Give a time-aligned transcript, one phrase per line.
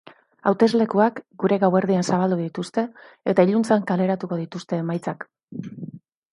[0.51, 2.85] Hauteslekuak gure gauerdian zabaldu dituzte
[3.35, 5.33] eta iluntzean kaleratuko dituzte emaitzak.